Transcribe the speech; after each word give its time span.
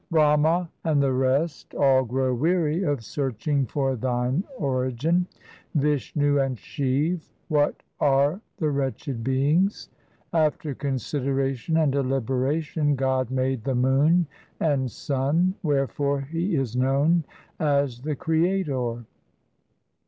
Brahma 0.09 0.67
and 0.83 0.99
the 0.99 1.13
rest 1.13 1.75
all 1.75 2.03
grow 2.05 2.33
weary 2.33 2.81
of 2.81 3.03
searching 3.03 3.67
for 3.67 3.95
Thine 3.95 4.43
origin. 4.57 5.27
Vishnu 5.75 6.39
and 6.39 6.57
Shiv— 6.57 7.29
what 7.49 7.83
are 7.99 8.41
the 8.57 8.71
wretched 8.71 9.23
beings? 9.23 9.89
After 10.33 10.73
consideration 10.73 11.77
and 11.77 11.91
deliberation 11.91 12.95
God 12.95 13.29
made 13.29 13.63
the 13.63 13.75
moon 13.75 14.25
and 14.59 14.89
sun; 14.89 15.53
Wherefore 15.61 16.21
He 16.21 16.55
is 16.55 16.75
known 16.75 17.23
as 17.59 18.01
the 18.01 18.15
Creator. 18.15 19.05